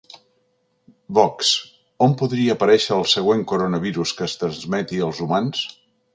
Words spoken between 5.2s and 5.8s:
humans?